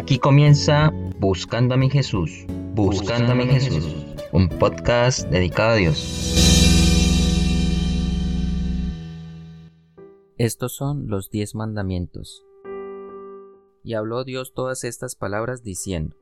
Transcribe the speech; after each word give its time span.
Aquí 0.00 0.18
comienza 0.18 0.90
Buscando 1.18 1.74
a 1.74 1.76
mi 1.76 1.90
Jesús, 1.90 2.46
Buscando 2.74 3.32
a 3.32 3.34
mi 3.34 3.44
Jesús, 3.44 3.86
un 4.32 4.48
podcast 4.48 5.28
dedicado 5.28 5.72
a 5.72 5.74
Dios. 5.74 5.98
Estos 10.38 10.74
son 10.74 11.08
los 11.08 11.28
diez 11.28 11.54
mandamientos. 11.54 12.46
Y 13.84 13.92
habló 13.92 14.24
Dios 14.24 14.54
todas 14.54 14.84
estas 14.84 15.16
palabras 15.16 15.62
diciendo, 15.64 16.16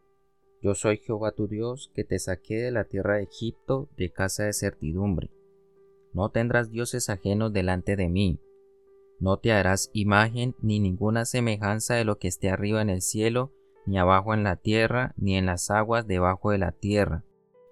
Yo 0.61 0.75
soy 0.75 0.97
Jehová 0.97 1.31
tu 1.31 1.47
Dios, 1.47 1.93
que 1.95 2.03
te 2.03 2.19
saqué 2.19 2.57
de 2.57 2.73
la 2.73 2.83
tierra 2.83 3.19
de 3.19 3.23
Egipto 3.23 3.89
de 3.97 4.11
casa 4.11 4.43
de 4.43 4.55
certidumbre. 4.55 5.31
No 6.13 6.31
tendrás 6.31 6.73
dioses 6.73 7.11
ajenos 7.11 7.53
delante 7.53 7.95
de 7.95 8.09
mí. 8.09 8.41
No 9.21 9.37
te 9.37 9.53
harás 9.53 9.89
imagen 9.93 10.57
ni 10.61 10.81
ninguna 10.81 11.25
semejanza 11.25 11.95
de 11.95 12.05
lo 12.05 12.19
que 12.19 12.27
esté 12.27 12.51
arriba 12.51 12.83
en 12.83 12.91
el 12.91 13.03
cielo, 13.03 13.53
ni 13.89 13.99
abajo 13.99 14.35
en 14.35 14.45
la 14.45 14.57
tierra, 14.57 15.15
ni 15.17 15.37
en 15.37 15.47
las 15.47 15.71
aguas 15.71 16.07
debajo 16.07 16.51
de 16.51 16.59
la 16.59 16.73
tierra. 16.73 17.25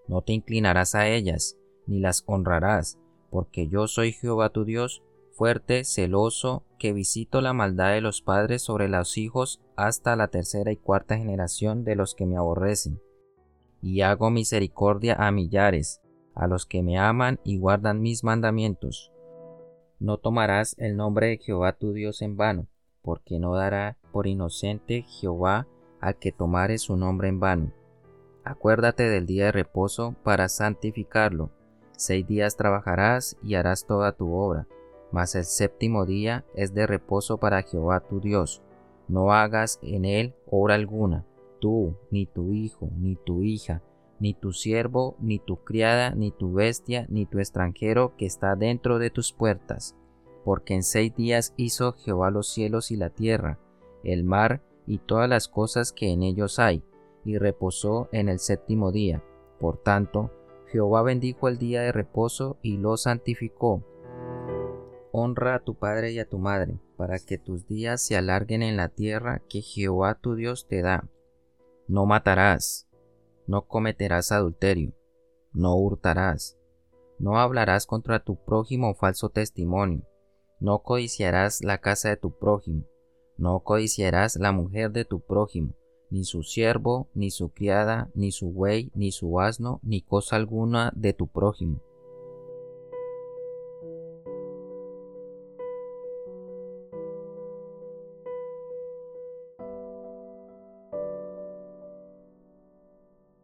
No 0.09 0.23
te 0.23 0.33
inclinarás 0.33 0.95
a 0.95 1.09
ellas, 1.09 1.59
ni 1.87 2.01
las 2.01 2.25
honrarás, 2.27 2.98
porque 3.29 3.69
yo 3.69 3.87
soy 3.87 4.12
Jehová 4.12 4.48
tu 4.48 4.65
Dios, 4.65 5.02
fuerte, 5.33 5.84
celoso, 5.84 6.65
que 6.79 6.95
visito 6.95 7.42
la 7.42 7.52
maldad 7.52 7.92
de 7.92 8.01
los 8.01 8.23
padres 8.23 8.62
sobre 8.62 8.89
los 8.89 9.19
hijos 9.19 9.61
hasta 9.77 10.16
la 10.16 10.29
tercera 10.29 10.73
y 10.73 10.79
cuarta 10.79 11.19
generación 11.19 11.84
de 11.84 11.97
los 11.97 12.15
que 12.15 12.25
me 12.25 12.39
aborrecen. 12.39 12.98
Y 13.83 14.01
hago 14.01 14.30
misericordia 14.30 15.17
a 15.19 15.30
millares, 15.33 16.01
a 16.34 16.47
los 16.47 16.64
que 16.64 16.83
me 16.83 16.98
aman 16.98 17.41
y 17.45 17.59
guardan 17.59 18.01
mis 18.01 18.25
mandamientos. 18.25 19.12
No 19.98 20.17
tomarás 20.17 20.77
el 20.78 20.97
nombre 20.97 21.27
de 21.27 21.39
Jehová 21.39 21.75
tu 21.75 21.92
Dios 21.92 22.23
en 22.23 22.39
vano, 22.39 22.69
porque 23.03 23.39
no 23.39 23.55
dará 23.55 23.98
por 24.12 24.27
inocente 24.27 25.03
Jehová 25.03 25.67
al 26.00 26.16
que 26.16 26.32
tomare 26.32 26.78
su 26.78 26.96
nombre 26.96 27.28
en 27.28 27.41
vano. 27.41 27.72
Acuérdate 28.44 29.08
del 29.08 29.27
día 29.27 29.47
de 29.47 29.52
reposo 29.52 30.14
para 30.22 30.48
santificarlo. 30.48 31.50
Seis 31.97 32.27
días 32.27 32.56
trabajarás 32.56 33.36
y 33.42 33.55
harás 33.55 33.86
toda 33.86 34.12
tu 34.12 34.33
obra, 34.34 34.66
mas 35.11 35.34
el 35.34 35.44
séptimo 35.44 36.06
día 36.06 36.44
es 36.55 36.75
de 36.75 36.86
reposo 36.86 37.38
para 37.38 37.62
Jehová 37.62 38.00
tu 38.00 38.20
Dios. 38.20 38.62
No 39.08 39.33
hagas 39.33 39.78
en 39.83 40.05
él 40.05 40.34
obra 40.47 40.75
alguna, 40.75 41.25
tú, 41.61 41.97
ni 42.10 42.27
tu 42.27 42.53
hijo, 42.53 42.88
ni 42.97 43.16
tu 43.16 43.42
hija, 43.42 43.83
ni 44.19 44.34
tu 44.34 44.53
siervo, 44.53 45.16
ni 45.20 45.38
tu 45.38 45.56
criada, 45.56 46.10
ni 46.10 46.31
tu 46.31 46.53
bestia, 46.53 47.06
ni 47.08 47.27
tu 47.27 47.38
extranjero 47.38 48.16
que 48.16 48.27
está 48.27 48.56
dentro 48.56 48.98
de 48.98 49.10
tus 49.10 49.33
puertas. 49.33 49.97
Porque 50.44 50.75
en 50.75 50.83
seis 50.83 51.14
días 51.14 51.53
hizo 51.56 51.92
Jehová 51.92 52.31
los 52.31 52.48
cielos 52.48 52.91
y 52.91 52.97
la 52.97 53.10
tierra, 53.10 53.58
el 54.05 54.22
mar 54.25 54.62
y 54.87 54.98
todas 54.98 55.29
las 55.29 55.48
cosas 55.48 55.92
que 55.92 56.11
en 56.12 56.23
ellos 56.23 56.59
hay, 56.59 56.84
y 57.25 57.39
reposó 57.39 58.09
en 58.12 58.29
el 58.29 58.39
séptimo 58.39 58.93
día. 58.93 59.23
Por 59.59 59.83
tanto, 59.83 60.31
Jehová 60.69 61.03
bendijo 61.03 61.48
el 61.48 61.59
día 61.59 61.83
de 61.83 61.93
reposo 61.93 62.59
y 62.62 62.77
lo 62.77 62.97
santificó. 62.97 63.84
Honra 65.12 65.56
a 65.56 65.61
tu 65.61 65.75
padre 65.75 66.12
y 66.12 66.19
a 66.19 66.28
tu 66.28 66.39
madre, 66.39 66.78
para 66.97 67.19
que 67.19 67.39
tus 67.39 67.67
días 67.67 68.03
se 68.03 68.17
alarguen 68.17 68.62
en 68.62 68.77
la 68.77 68.89
tierra 68.89 69.43
que 69.48 69.62
Jehová 69.62 70.15
tu 70.20 70.34
Dios 70.34 70.67
te 70.69 70.83
da. 70.83 71.09
No 71.89 72.05
matarás, 72.05 72.89
no 73.47 73.67
cometerás 73.67 74.33
adulterio, 74.33 74.93
no 75.53 75.77
hurtarás, 75.77 76.59
no 77.19 77.39
hablarás 77.39 77.87
contra 77.87 78.25
tu 78.25 78.37
prójimo 78.37 78.95
falso 78.95 79.31
testimonio, 79.31 80.03
no 80.61 80.83
codiciarás 80.83 81.62
la 81.62 81.78
casa 81.78 82.11
de 82.11 82.17
tu 82.17 82.37
prójimo, 82.37 82.84
no 83.39 83.61
codiciarás 83.61 84.37
la 84.37 84.53
mujer 84.53 84.91
de 84.92 85.05
tu 85.05 85.20
prójimo, 85.20 85.75
ni 86.11 86.25
su 86.25 86.42
siervo, 86.42 87.09
ni 87.15 87.31
su 87.31 87.51
criada, 87.51 88.11
ni 88.15 88.33
su 88.33 88.51
buey, 88.51 88.91
ni 88.95 89.12
su 89.12 89.41
asno, 89.41 89.81
ni 89.83 90.03
cosa 90.03 90.37
alguna 90.37 90.93
de 90.95 91.12
tu 91.12 91.27
prójimo. 91.27 91.81